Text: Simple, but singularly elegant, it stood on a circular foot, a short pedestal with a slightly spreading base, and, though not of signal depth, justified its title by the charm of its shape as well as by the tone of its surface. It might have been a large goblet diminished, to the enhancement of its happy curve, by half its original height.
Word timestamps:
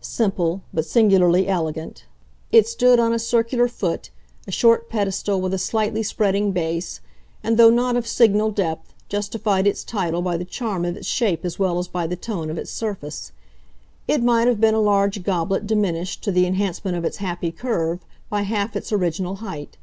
Simple, 0.00 0.62
but 0.72 0.84
singularly 0.86 1.48
elegant, 1.48 2.04
it 2.52 2.68
stood 2.68 3.00
on 3.00 3.12
a 3.12 3.18
circular 3.18 3.66
foot, 3.66 4.10
a 4.46 4.52
short 4.52 4.88
pedestal 4.88 5.40
with 5.40 5.52
a 5.52 5.58
slightly 5.58 6.04
spreading 6.04 6.52
base, 6.52 7.00
and, 7.42 7.56
though 7.58 7.68
not 7.68 7.96
of 7.96 8.06
signal 8.06 8.52
depth, 8.52 8.94
justified 9.08 9.66
its 9.66 9.82
title 9.82 10.22
by 10.22 10.36
the 10.36 10.44
charm 10.44 10.84
of 10.84 10.96
its 10.96 11.08
shape 11.08 11.44
as 11.44 11.58
well 11.58 11.80
as 11.80 11.88
by 11.88 12.06
the 12.06 12.14
tone 12.14 12.48
of 12.48 12.58
its 12.58 12.70
surface. 12.70 13.32
It 14.06 14.22
might 14.22 14.46
have 14.46 14.60
been 14.60 14.74
a 14.74 14.78
large 14.80 15.24
goblet 15.24 15.66
diminished, 15.66 16.22
to 16.22 16.30
the 16.30 16.46
enhancement 16.46 16.96
of 16.96 17.04
its 17.04 17.16
happy 17.16 17.50
curve, 17.50 18.04
by 18.30 18.42
half 18.42 18.76
its 18.76 18.92
original 18.92 19.34
height. 19.42 19.78